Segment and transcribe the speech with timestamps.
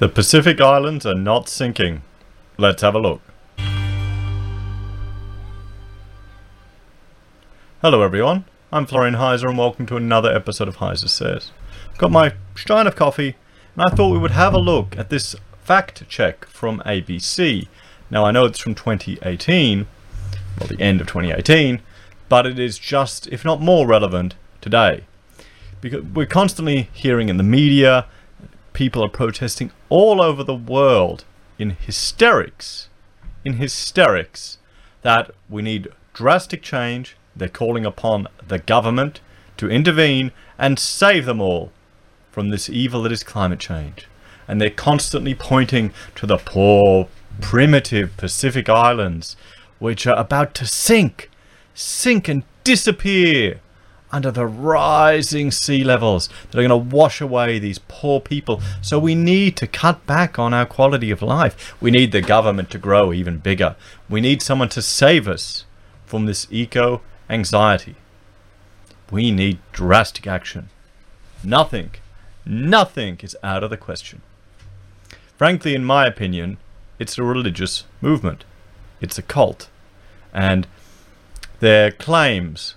[0.00, 2.02] The Pacific Islands are not sinking.
[2.58, 3.22] Let's have a look.
[7.80, 11.52] Hello everyone, I'm Florian Heiser and welcome to another episode of Heiser Says.
[11.96, 13.36] Got my stein of coffee
[13.76, 17.68] and I thought we would have a look at this fact check from ABC.
[18.10, 19.86] Now I know it's from 2018,
[20.58, 21.80] well the end of 2018,
[22.28, 25.04] but it is just, if not more relevant, today.
[25.80, 28.06] Because we're constantly hearing in the media,
[28.74, 31.24] people are protesting all over the world
[31.58, 32.90] in hysterics,
[33.44, 34.58] in hysterics,
[35.00, 37.16] that we need drastic change.
[37.34, 39.20] They're calling upon the government
[39.56, 41.72] to intervene and save them all
[42.30, 44.06] from this evil that is climate change.
[44.46, 47.08] And they're constantly pointing to the poor,
[47.40, 49.36] primitive Pacific Islands,
[49.78, 51.30] which are about to sink,
[51.74, 53.60] sink and disappear
[54.14, 58.62] under the rising sea levels that are going to wash away these poor people.
[58.80, 61.74] So we need to cut back on our quality of life.
[61.80, 63.74] We need the government to grow even bigger.
[64.08, 65.64] We need someone to save us
[66.06, 67.96] from this eco anxiety.
[69.10, 70.70] We need drastic action.
[71.42, 71.90] Nothing,
[72.46, 74.22] nothing is out of the question.
[75.36, 76.58] Frankly, in my opinion,
[77.00, 78.44] it's a religious movement.
[79.00, 79.68] It's a cult.
[80.32, 80.68] And
[81.58, 82.76] their claims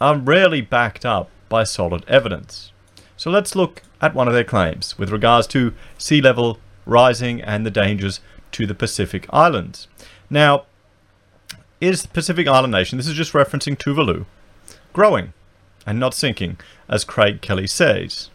[0.00, 2.72] are rarely backed up by solid evidence.
[3.16, 7.64] So let's look at one of their claims with regards to sea level rising and
[7.64, 8.20] the dangers
[8.52, 9.88] to the Pacific Islands.
[10.28, 10.64] Now,
[11.80, 14.26] is the Pacific Island nation, this is just referencing Tuvalu,
[14.92, 15.32] growing
[15.86, 16.58] and not sinking,
[16.88, 18.30] as Craig Kelly says.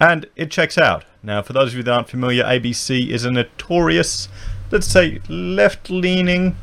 [0.00, 1.04] And it checks out.
[1.22, 4.28] Now, for those of you that aren't familiar, ABC is a notorious,
[4.70, 6.56] let's say, left-leaning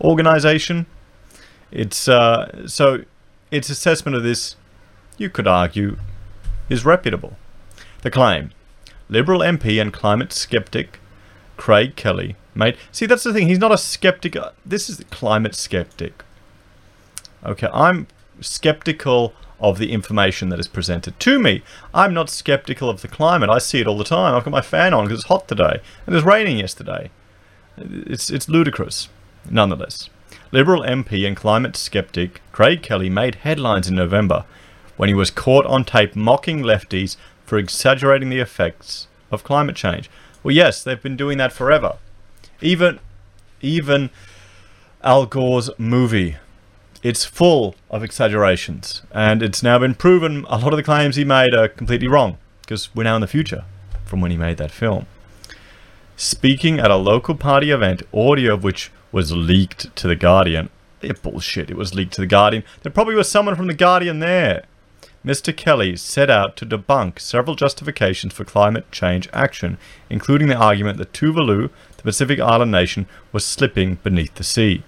[0.00, 0.86] organization
[1.76, 3.04] it's uh, so
[3.50, 4.56] its assessment of this,
[5.18, 5.98] you could argue,
[6.70, 7.36] is reputable.
[8.00, 8.50] The claim:
[9.10, 10.98] Liberal MP and climate skeptic
[11.58, 12.78] Craig Kelly made.
[12.90, 13.48] See, that's the thing.
[13.48, 14.36] He's not a skeptic.
[14.64, 16.24] This is the climate skeptic.
[17.44, 18.06] Okay, I'm
[18.40, 21.62] skeptical of the information that is presented to me.
[21.92, 23.50] I'm not skeptical of the climate.
[23.50, 24.34] I see it all the time.
[24.34, 27.10] I've got my fan on because it's hot today and it was raining yesterday.
[27.76, 29.10] It's it's ludicrous,
[29.50, 30.08] nonetheless.
[30.52, 34.44] Liberal MP and climate skeptic Craig Kelly made headlines in November
[34.96, 40.08] when he was caught on tape mocking lefties for exaggerating the effects of climate change.
[40.42, 41.96] Well, yes, they've been doing that forever.
[42.60, 43.00] Even,
[43.60, 44.10] even
[45.02, 46.36] Al Gore's movie,
[47.02, 51.24] it's full of exaggerations, and it's now been proven a lot of the claims he
[51.24, 53.64] made are completely wrong because we're now in the future
[54.04, 55.06] from when he made that film.
[56.16, 60.68] Speaking at a local party event, audio of which was leaked to The Guardian.
[61.22, 62.64] Bullshit, it was leaked to The Guardian.
[62.82, 64.66] There probably was someone from The Guardian there.
[65.24, 65.56] Mr.
[65.56, 69.78] Kelly set out to debunk several justifications for climate change action,
[70.10, 74.82] including the argument that Tuvalu, the Pacific island nation, was slipping beneath the sea.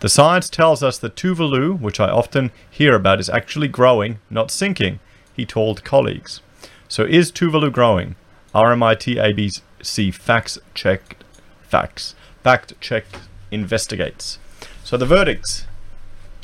[0.00, 4.50] The science tells us that Tuvalu, which I often hear about, is actually growing, not
[4.50, 4.98] sinking,
[5.36, 6.40] he told colleagues.
[6.88, 8.16] So is Tuvalu growing?
[8.54, 11.22] RMIT ABC facts checked
[11.60, 12.14] facts.
[12.42, 13.18] Fact checked
[13.52, 14.40] investigates.
[14.82, 15.66] So the verdicts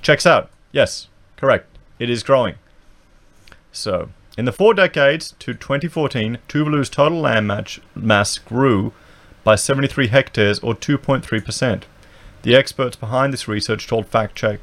[0.01, 0.51] checks out.
[0.71, 1.67] Yes, correct.
[1.99, 2.55] It is growing.
[3.73, 8.93] So, in the four decades to 2014, Tuvalu's total land match mass grew
[9.43, 11.83] by 73 hectares or 2.3%.
[12.43, 14.59] The experts behind this research told FactCheck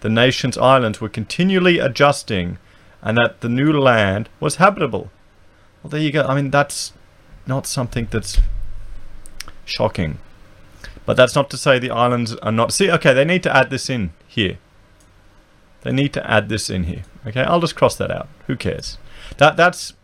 [0.00, 2.58] the nation's islands were continually adjusting
[3.02, 5.10] and that the new land was habitable.
[5.82, 6.22] Well, there you go.
[6.22, 6.92] I mean, that's
[7.46, 8.40] not something that's
[9.64, 10.18] shocking.
[11.10, 12.72] But that's not to say the islands are not...
[12.72, 14.58] See, okay, they need to add this in here.
[15.82, 17.02] They need to add this in here.
[17.26, 18.28] Okay, I'll just cross that out.
[18.46, 18.96] Who cares?
[19.38, 19.94] That That's...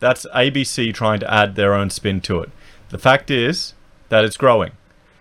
[0.00, 2.50] That's ABC trying to add their own spin to it.
[2.90, 3.72] The fact is
[4.10, 4.72] that it's growing.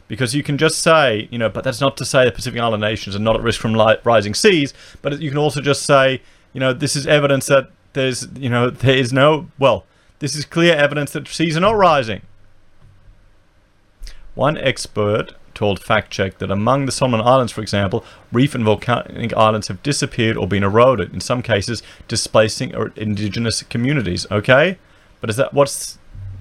[0.10, 2.82] Because you can just say, you know, but that's not to say the Pacific Island
[2.82, 6.22] nations are not at risk from rising seas, but you can also just say,
[6.52, 9.86] you know, this is evidence that there's, you know, there is no, well,
[10.20, 12.24] this is clear evidence that seas are not rising.
[14.36, 19.68] One expert told FactCheck that among the Solomon Islands, for example, reef and volcanic islands
[19.68, 24.26] have disappeared or been eroded, in some cases displacing indigenous communities.
[24.32, 24.78] Okay,
[25.22, 26.00] but is that what's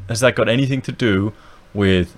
[0.08, 1.32] has that got anything to do
[1.74, 2.16] with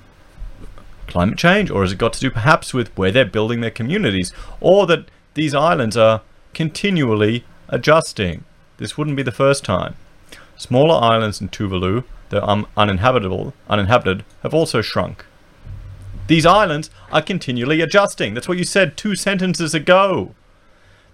[1.06, 4.32] climate change, or has it got to do perhaps with where they're building their communities,
[4.60, 6.22] or that these islands are
[6.54, 8.44] continually adjusting?
[8.78, 9.96] This wouldn't be the first time.
[10.56, 15.24] Smaller islands in Tuvalu, though uninhabitable, uninhabited, have also shrunk.
[16.26, 18.32] These islands are continually adjusting.
[18.32, 20.34] That's what you said two sentences ago.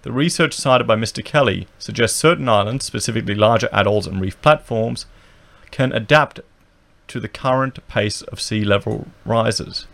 [0.02, 1.24] The research cited by Mr.
[1.24, 5.06] Kelly suggests certain islands, specifically larger atolls and reef platforms,
[5.70, 6.40] can adapt
[7.08, 9.86] to the current pace of sea level rises.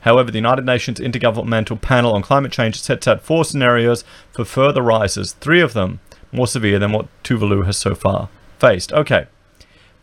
[0.00, 4.02] However, the United Nations Intergovernmental Panel on Climate Change sets out four scenarios
[4.32, 6.00] for further rises, three of them
[6.32, 8.28] more severe than what Tuvalu has so far
[8.58, 8.92] faced.
[8.92, 9.26] Okay,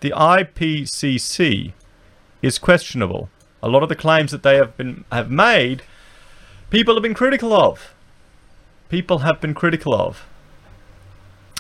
[0.01, 1.73] the IPCC
[2.41, 3.29] is questionable.
[3.63, 5.83] A lot of the claims that they have been have made,
[6.69, 7.95] people have been critical of.
[8.89, 10.25] People have been critical of.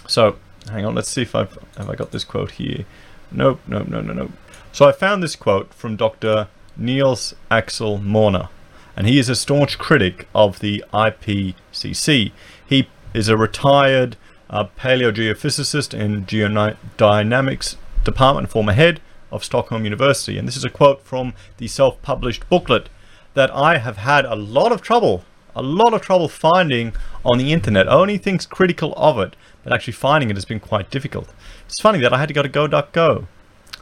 [0.05, 0.35] So,
[0.69, 2.83] hang on, let's see if I've have I got this quote here.
[3.31, 4.31] Nope, nope, no, no, no.
[4.73, 6.49] So I found this quote from Dr.
[6.75, 8.49] Niels Axel Morner,
[8.97, 12.33] and he is a staunch critic of the IPCC.
[12.67, 14.17] He is a retired
[14.49, 18.99] uh, paleogeophysicist in geodynamics department, former head
[19.33, 20.37] of Stockholm University.
[20.37, 22.87] And this is a quote from the self-published booklet
[23.33, 25.25] that I have had a lot of trouble,
[25.55, 26.93] a lot of trouble finding
[27.25, 27.87] on the internet.
[27.87, 31.29] Only things critical of it, but actually finding it has been quite difficult.
[31.65, 33.27] It's funny that I had to go to Go.go.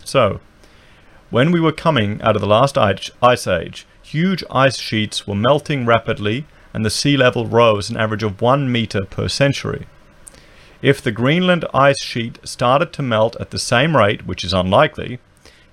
[0.03, 0.39] So,
[1.29, 5.85] when we were coming out of the last ice age, huge ice sheets were melting
[5.85, 9.87] rapidly and the sea level rose an average of one meter per century.
[10.81, 15.19] If the Greenland ice sheet started to melt at the same rate, which is unlikely,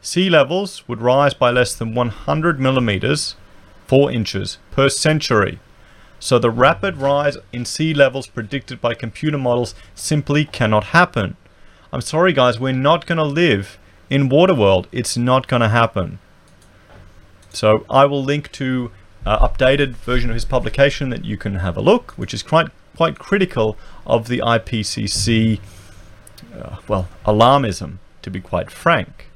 [0.00, 3.36] sea levels would rise by less than 100 millimeters,
[3.86, 5.58] 4 inches, per century.
[6.20, 11.36] So the rapid rise in sea levels predicted by computer models simply cannot happen.
[11.92, 13.78] I'm sorry guys, we're not going to live
[14.10, 14.86] in Waterworld.
[14.92, 16.18] It's not going to happen.
[17.50, 18.90] So I will link to
[19.24, 22.68] uh, updated version of his publication that you can have a look, which is quite
[22.96, 25.60] quite critical of the IPCC,
[26.52, 29.26] uh, well, alarmism, to be quite frank.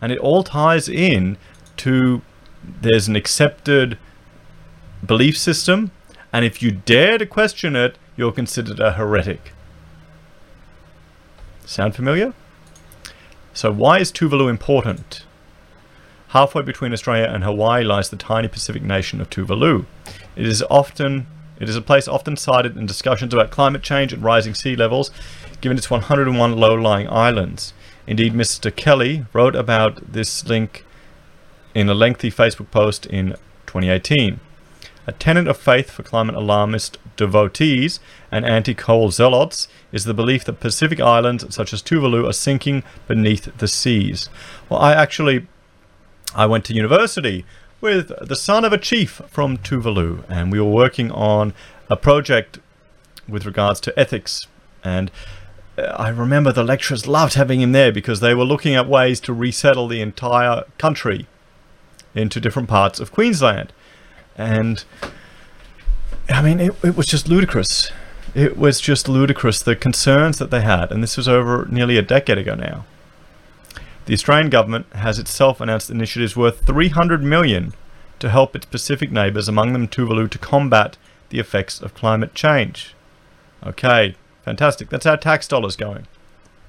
[0.00, 1.36] And it all ties in
[1.78, 2.22] to
[2.62, 3.98] there's an accepted
[5.04, 5.90] belief system,
[6.32, 9.52] and if you dare to question it, you're considered a heretic.
[11.66, 12.34] Sound familiar?
[13.52, 15.24] So why is Tuvalu important?
[16.28, 19.86] Halfway between Australia and Hawaii lies the tiny Pacific nation of Tuvalu.
[20.34, 21.26] It is often
[21.60, 25.12] it is a place often cited in discussions about climate change and rising sea levels,
[25.60, 27.72] given its 101 low-lying islands.
[28.06, 28.74] Indeed, Mr.
[28.74, 30.84] Kelly wrote about this link
[31.74, 33.30] in a lengthy Facebook post in
[33.66, 34.40] 2018.
[35.06, 40.60] A tenet of faith for climate alarmist devotees and anti-coal zealots is the belief that
[40.60, 44.28] Pacific islands such as Tuvalu are sinking beneath the seas.
[44.68, 45.46] Well, I actually
[46.34, 47.44] I went to university
[47.80, 51.52] with the son of a chief from Tuvalu, and we were working on
[51.90, 52.58] a project
[53.28, 54.46] with regards to ethics.
[54.82, 55.10] And
[55.76, 59.32] I remember the lecturers loved having him there because they were looking at ways to
[59.32, 61.26] resettle the entire country
[62.14, 63.72] into different parts of Queensland.
[64.36, 64.84] And
[66.28, 67.90] I mean, it, it was just ludicrous.
[68.34, 70.92] It was just ludicrous, the concerns that they had.
[70.92, 72.84] And this was over nearly a decade ago now.
[74.06, 77.72] The Australian government has itself announced initiatives worth 300 million
[78.18, 80.96] to help its Pacific neighbours, among them Tuvalu, to combat
[81.30, 82.94] the effects of climate change.
[83.64, 84.14] Okay,
[84.44, 84.90] fantastic.
[84.90, 86.06] That's our tax dollars going.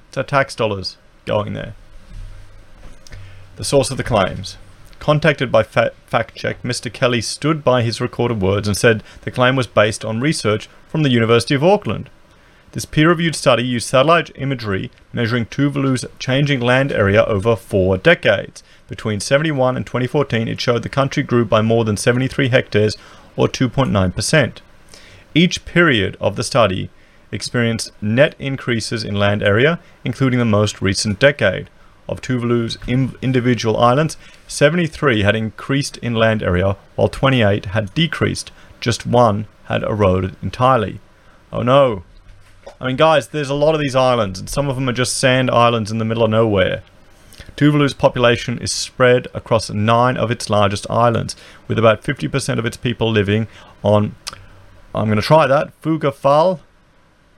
[0.10, 1.75] It's our tax dollars going there.
[3.57, 4.57] The source of the claims.
[5.00, 6.92] Contacted by Fact Check, Mr.
[6.92, 11.04] Kelly stood by his recorded words and said the claim was based on research from
[11.04, 12.10] the University of Auckland.
[12.72, 18.63] This peer-reviewed study used satellite imagery measuring Tuvalu's changing land area over four decades.
[18.89, 22.98] Between 71 and 2014, it showed the country grew by more than 73 hectares,
[23.38, 24.58] or 2.9%.
[25.34, 26.89] Each period of the study
[27.36, 31.70] experienced net increases in land area, including the most recent decade.
[32.08, 34.15] Of Tuvalu's individual islands,
[34.48, 38.51] 73 had increased in land area, while 28 had decreased.
[38.80, 41.00] Just one had eroded entirely.
[41.51, 42.04] Oh no,
[42.80, 45.18] I mean, guys, there's a lot of these islands, and some of them are just
[45.18, 46.84] sand islands in the middle of nowhere.
[47.56, 51.36] Tuvalu's population is spread across nine of its largest islands,
[51.68, 53.48] with about 50% of its people living
[53.84, 54.15] on,
[54.94, 56.60] I'm going to try that, Fugafal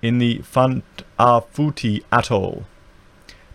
[0.02, 2.66] in the Funafuti Atoll.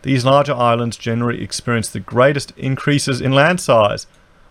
[0.02, 4.06] These larger islands generally experience the greatest increases in land size,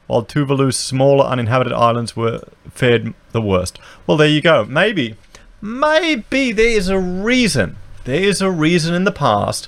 [0.07, 2.41] while Tuvalu's smaller uninhabited islands were
[2.73, 3.79] fared the worst.
[4.07, 4.65] Well, there you go.
[4.65, 5.15] Maybe
[5.61, 7.77] maybe there is a reason.
[8.05, 9.67] There is a reason in the past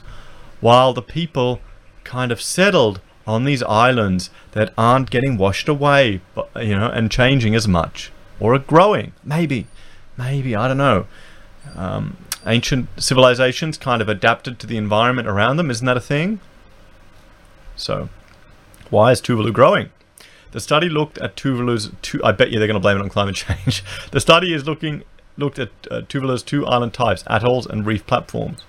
[0.60, 1.60] while the people
[2.04, 6.22] kind of settled on these islands that aren't getting washed away,
[6.60, 9.14] you know, and changing as much or are growing.
[9.24, 9.68] Maybe,
[10.18, 11.06] maybe, I don't know.
[11.76, 15.72] Um, ancient civilizations kind of adapted to the environment around them.
[15.72, 16.40] Isn't that a thing?
[17.76, 18.10] So,
[18.90, 19.90] why is Tuvalu growing?
[20.52, 21.92] The study looked at Tuvalu's.
[22.02, 23.84] Tu I bet you they're going to blame it on climate change.
[24.12, 25.04] the study is looking
[25.38, 28.64] looked at uh, Tuvalu's two island types, atolls and reef platforms.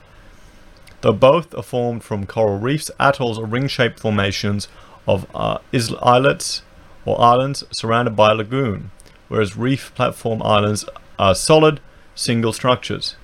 [1.03, 4.69] Though both are formed from coral reefs, atolls are ring-shaped formations
[5.07, 5.59] of uh,
[6.03, 6.63] islets
[7.05, 8.91] or islands surrounded by a lagoon,
[9.29, 10.87] whereas reef platform islands
[11.19, 11.81] are solid,
[12.15, 13.17] single structures.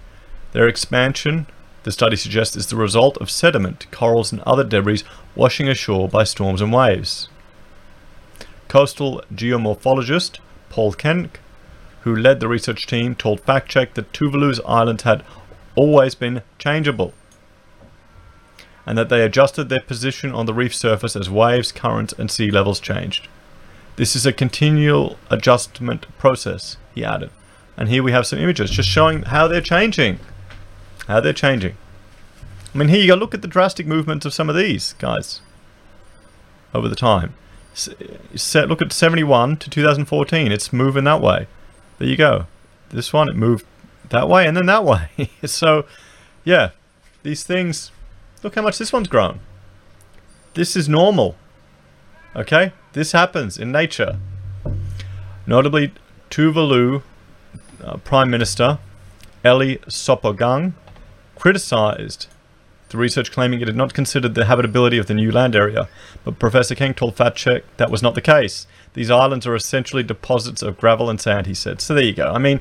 [0.52, 1.46] Their expansion,
[1.84, 5.02] the study suggests, is the result of sediment, corals and other debris
[5.34, 7.28] washing ashore by storms and waves.
[8.68, 10.38] Coastal geomorphologist
[10.70, 11.36] Paul Kench,
[12.02, 15.22] who led the research team, told FactCheck that Tuvalu's islands had
[15.76, 17.12] always been changeable
[18.86, 22.50] and that they adjusted their position on the reef surface as waves, currents, and sea
[22.50, 23.28] levels changed.
[23.96, 27.30] This is a continual adjustment process, he added.
[27.80, 30.20] And here we have some images just showing how they're changing.
[31.08, 31.76] How they're changing.
[32.72, 35.40] I mean, here you go, look at the drastic movements of some of these guys
[36.72, 37.34] over the time.
[37.74, 41.48] Set, look at 71 to 2014, it's moving that way.
[41.98, 42.46] There you go.
[42.90, 43.66] This one, it moved
[44.10, 45.30] that way and then that way.
[45.44, 45.86] so,
[46.44, 46.70] yeah,
[47.24, 47.90] these things
[48.42, 49.40] Look how much this one's grown.
[50.54, 51.36] This is normal.
[52.34, 52.72] Okay?
[52.92, 54.18] This happens in nature.
[55.46, 55.92] Notably,
[56.30, 57.02] Tuvalu
[57.82, 58.78] uh, Prime Minister
[59.44, 60.72] Eli Sopoaga
[61.36, 62.26] criticized
[62.90, 65.88] the research claiming it had not considered the habitability of the new land area,
[66.24, 68.66] but Professor Kench told FactCheck that was not the case.
[68.94, 71.80] These islands are essentially deposits of gravel and sand, he said.
[71.80, 72.32] So there you go.
[72.32, 72.60] I mean,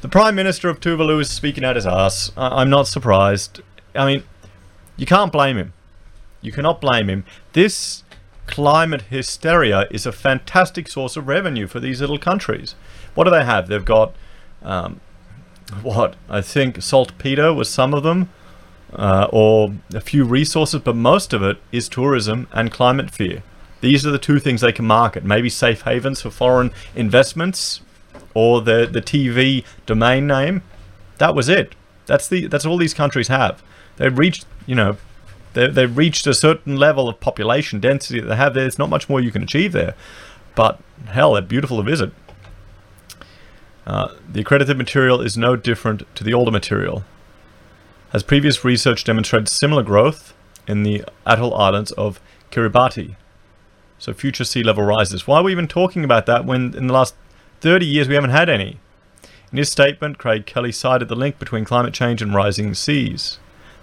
[0.00, 2.32] the Prime Minister of Tuvalu is speaking out his ass.
[2.36, 3.60] I- I'm not surprised.
[3.94, 4.22] I mean,
[4.96, 5.74] you can't blame him.
[6.40, 7.24] You cannot blame him.
[7.52, 8.02] This
[8.46, 12.74] climate hysteria is a fantastic source of revenue for these little countries.
[13.14, 13.68] What do they have?
[13.68, 14.14] They've got,
[14.66, 15.00] um,
[15.82, 18.28] what, I think saltpeter was some of them,
[18.92, 23.42] uh, or a few resources, but most of it is tourism and climate fear.
[23.80, 25.24] These are the two things they can market.
[25.24, 27.80] Maybe safe havens for foreign investments,
[28.34, 30.62] or the the TV domain name.
[31.18, 31.74] That was it.
[32.06, 33.62] That's the that's all these countries have.
[33.96, 34.96] They've reached you know,
[35.54, 38.64] they, they've reached a certain level of population density that they have there.
[38.64, 39.94] There's not much more you can achieve there.
[40.54, 42.12] But hell, they're beautiful to visit.
[43.86, 47.04] Uh, the accredited material is no different to the older material.
[48.12, 50.34] As previous research demonstrated similar growth
[50.66, 53.14] in the atoll islands of Kiribati.
[53.98, 55.26] So future sea level rises.
[55.26, 57.14] Why are we even talking about that when in the last
[57.60, 58.78] 30 years we haven't had any?
[59.52, 63.38] In his statement, Craig Kelly cited the link between climate change and rising seas.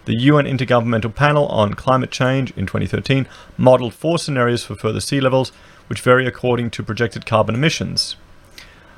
[0.05, 3.25] The UN Intergovernmental Panel on Climate Change in 2013
[3.57, 5.53] modeled four scenarios for further sea levels,
[5.87, 8.17] which vary according to projected carbon emissions.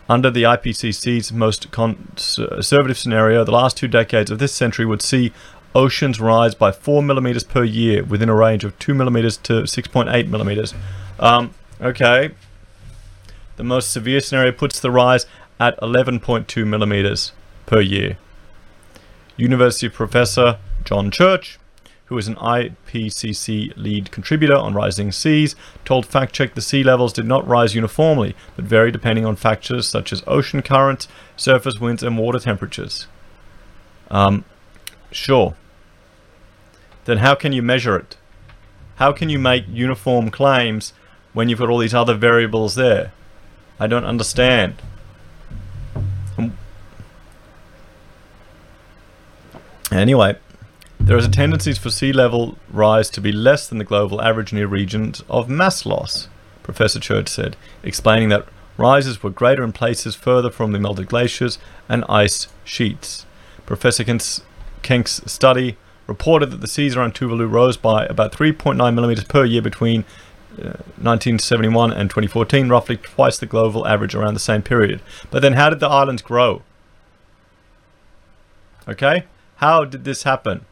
[0.07, 5.33] Under the IPCC's most conservative scenario, the last two decades of this century would see
[5.73, 10.27] oceans rise by 4 millimeters per year within a range of 2 millimeters to 6.8
[10.27, 10.73] millimeters.
[11.19, 12.31] Um, okay.
[13.57, 15.25] The most severe scenario puts the rise
[15.59, 17.31] at 11.2 millimeters
[17.65, 18.17] per year.
[19.37, 21.57] University professor John Church,
[22.05, 27.25] who is an IPCC lead contributor on rising seas, told FactCheck the sea levels did
[27.25, 32.17] not rise uniformly, but vary depending on factors such as ocean currents, surface winds, and
[32.17, 33.07] water temperatures.
[34.11, 34.45] Um,
[35.11, 35.55] sure.
[37.05, 38.17] Then how can you measure it?
[38.95, 40.93] How can you make uniform claims
[41.33, 43.11] when you've got all these other variables there?
[43.79, 44.81] I don't understand.
[49.91, 50.35] Anyway,
[51.05, 54.51] there is a tendency for sea level rise to be less than the global average
[54.51, 56.27] near regions of mass loss,
[56.63, 61.59] Professor Church said, explaining that rises were greater in places further from the melted glaciers
[61.87, 63.27] and ice sheets.
[63.67, 69.45] Professor Kench's study reported that the seas around Tuvalu rose by about 3.9 millimeters per
[69.45, 70.05] year between
[70.53, 75.01] uh, 1971 and 2014, roughly twice the global average around the same period.
[75.29, 76.63] But then how did the islands grow?
[78.87, 79.25] Okay?
[79.57, 80.65] How did this happen?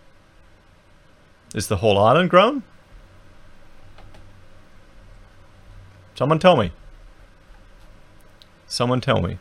[1.53, 2.63] Is the whole island grown?
[6.15, 6.71] Someone tell me.
[8.67, 9.37] Someone tell me.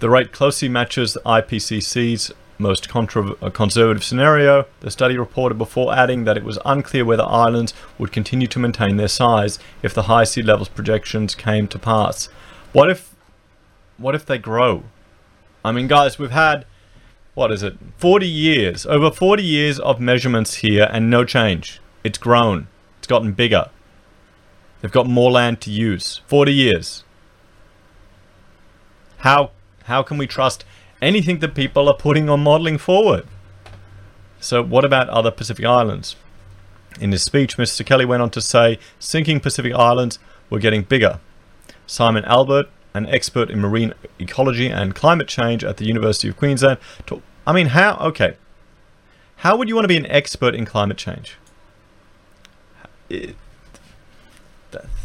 [0.00, 4.66] The rate closely matches the IPCC's most uh, conservative scenario.
[4.80, 8.96] The study reported before adding that it was unclear whether islands would continue to maintain
[8.96, 12.26] their size if the high sea levels projections came to pass.
[12.72, 13.14] What if
[13.98, 14.84] what if they grow?
[15.64, 16.66] I mean guys, we've had
[17.36, 21.80] what is it, 40 years, over 40 years of measurements here and no change.
[22.02, 22.66] It's grown.
[22.98, 23.68] It's gotten bigger.
[24.80, 26.22] They've got more land to use.
[26.26, 27.04] 40 years.
[29.18, 29.50] How,
[29.84, 30.64] how can we trust
[31.02, 33.26] anything that people are putting on modeling forward?
[34.40, 36.16] So what about other Pacific Islands?
[37.02, 37.84] In his speech, Mr.
[37.84, 41.20] Kelly went on to say sinking Pacific Islands were getting bigger.
[41.86, 46.78] Simon Albert, an expert in marine ecology and climate change at the University of Queensland.
[47.06, 47.96] To, I mean, how?
[47.98, 48.36] Okay.
[49.36, 51.36] How would you want to be an expert in climate change?
[53.10, 53.36] It,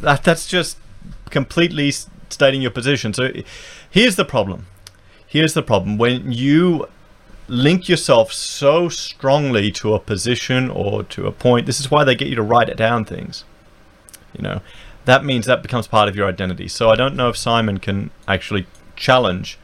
[0.01, 0.77] that, that's just
[1.29, 1.91] completely
[2.29, 3.13] stating your position.
[3.13, 3.31] So
[3.89, 4.67] here's the problem.
[5.27, 5.97] Here's the problem.
[5.97, 6.87] When you
[7.47, 12.15] link yourself so strongly to a position or to a point, this is why they
[12.15, 13.43] get you to write it down things.
[14.33, 14.61] You know,
[15.05, 16.67] that means that becomes part of your identity.
[16.67, 19.57] So I don't know if Simon can actually challenge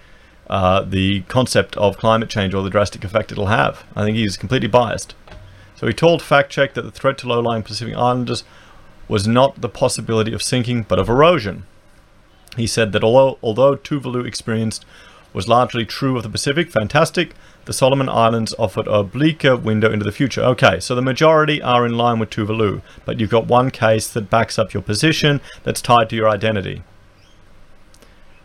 [0.50, 3.84] uh, the concept of climate change or the drastic effect it'll have.
[3.96, 5.14] I think he's completely biased.
[5.76, 8.44] So he told Fact Check that the threat to low-lying Pacific Islanders
[9.08, 11.66] was not the possibility of sinking, but of erosion.
[12.56, 14.86] He said that although, although Tuvalu experienced
[15.38, 20.04] was largely true of the Pacific, fantastic, the Solomon Islands offered a bleaker window into
[20.04, 20.42] the future.
[20.42, 24.32] Okay, so the majority are in line with Tuvalu, but you've got one case that
[24.32, 26.82] backs up your position that's tied to your identity.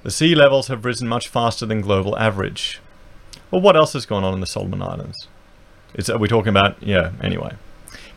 [0.03, 2.79] The sea levels have risen much faster than global average.
[3.51, 5.29] Well, what else has gone on in the Solomon Islands?
[5.95, 7.55] Is, are we talking about, yeah, anyway.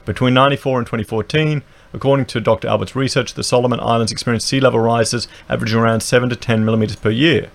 [0.04, 1.64] Between 94 and 2014,
[1.94, 2.68] according to Dr.
[2.68, 6.98] Albert's research, the Solomon Islands experienced sea level rises averaging around 7 to 10 millimeters
[6.98, 7.50] per year.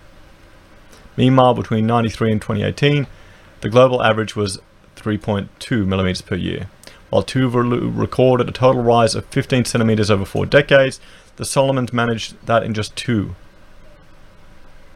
[1.17, 3.07] Meanwhile, between 93 and 2018,
[3.61, 4.59] the global average was
[4.97, 6.69] 3.2 millimeters per year.
[7.11, 11.01] While Tuvalu recorded a total rise of 15 centimeters over four decades,
[11.37, 13.35] the Solomons managed that in just two.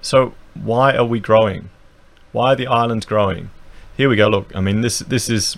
[0.01, 1.71] So why are we growing?
[2.33, 3.51] Why are the islands growing?
[3.97, 4.29] Here we go.
[4.29, 5.57] Look, I mean, this this is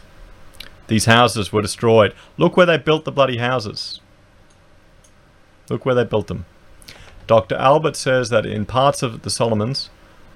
[0.89, 2.15] these houses were destroyed.
[2.37, 4.01] Look where they built the bloody houses.
[5.69, 6.47] Look where they built them.
[7.27, 7.57] Dr.
[7.57, 9.91] Albert says that in parts of the Solomons,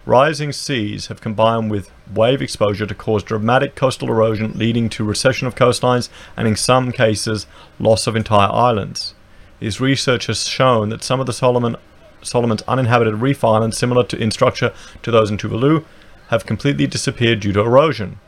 [0.06, 5.46] Rising seas have combined with wave exposure to cause dramatic coastal erosion leading to recession
[5.46, 7.46] of coastlines and in some cases
[7.78, 9.14] loss of entire islands.
[9.60, 11.76] His research has shown that some of the Solomon,
[12.22, 15.84] Solomon's uninhabited reef islands similar to, in structure to those in Tuvalu
[16.28, 18.18] have completely disappeared due to erosion.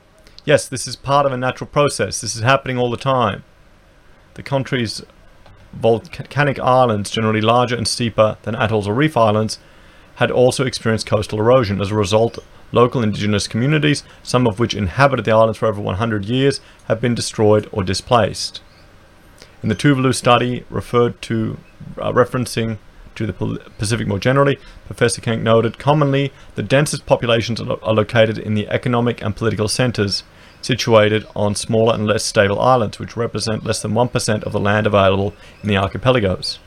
[0.45, 2.21] Yes, this is part of a natural process.
[2.21, 3.45] This is happening all the time.
[4.35, 5.03] The country's
[5.73, 9.59] volcanic islands, generally larger and steeper than atolls or reef islands,
[10.23, 11.81] had also experienced coastal erosion.
[11.81, 12.39] As a result,
[12.71, 17.17] local indigenous communities, some of which inhabited the islands for over 100 years, have been
[17.17, 18.61] destroyed or displaced.
[19.65, 21.59] In the Tuvalu study referred to
[21.99, 22.79] uh, referencing
[23.17, 23.33] to the
[23.79, 29.21] Pacific more generally, Professor Kench noted commonly the densest populations are located in the economic
[29.23, 30.23] and political centres
[30.61, 34.87] situated on smaller and less stable islands, which represent less than 1% of the land
[34.87, 36.61] available in the archipelagos.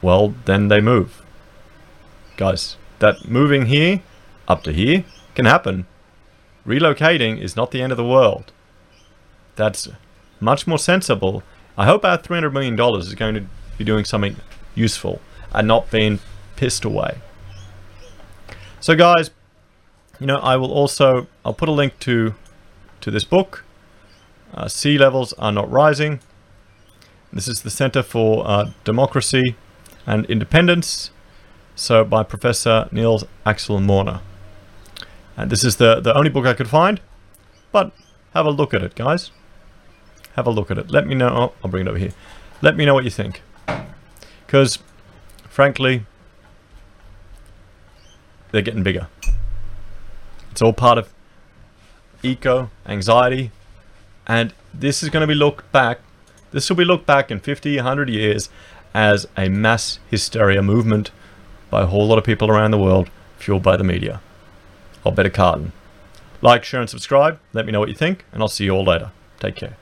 [0.00, 1.22] Well, then they move
[2.38, 4.00] guys, that moving here
[4.46, 5.86] up to here can happen.
[6.64, 8.52] Relocating is not the end of the world.
[9.56, 9.88] That's
[10.40, 11.42] much more sensible.
[11.76, 13.44] I hope our $300 million is going to
[13.76, 14.36] be doing something
[14.74, 15.20] useful
[15.52, 16.20] and not being
[16.54, 17.18] pissed away.
[18.80, 19.30] So guys,
[20.20, 22.34] you know, I will also, I'll put a link to,
[23.00, 23.64] to this book.
[24.54, 26.20] Uh, sea levels are not rising.
[27.32, 29.56] This is the Center for uh, Democracy
[30.06, 31.10] and Independence
[31.78, 34.20] so by Professor Niels Axel Morner.
[35.36, 37.00] And uh, this is the, the only book I could find,
[37.70, 37.92] but
[38.34, 39.30] have a look at it, guys.
[40.34, 40.90] Have a look at it.
[40.90, 41.28] Let me know.
[41.28, 42.12] Oh, I'll bring it over here.
[42.62, 43.42] Let me know what you think.
[44.44, 44.80] Because,
[45.48, 46.04] frankly,
[48.50, 49.06] they're getting bigger.
[50.50, 51.14] It's all part of
[52.24, 53.52] eco, anxiety,
[54.26, 56.00] and this is going to be looked back.
[56.50, 58.50] This will be looked back in 50, 100 years
[58.92, 61.12] as a mass hysteria movement
[61.70, 64.20] by a whole lot of people around the world, fueled by the media.
[65.04, 65.72] I'll bet a carton.
[66.40, 67.38] Like, share, and subscribe.
[67.52, 69.10] Let me know what you think, and I'll see you all later.
[69.40, 69.76] Take care.